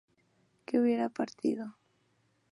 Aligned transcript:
que 0.65 0.79
hubiera 0.79 1.09
partido 1.09 1.75